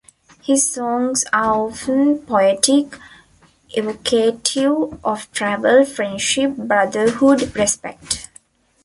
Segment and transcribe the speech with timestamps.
[0.41, 2.97] His songs are often poetic,
[3.75, 8.29] evocative of travel, friendship, brotherhood, respect.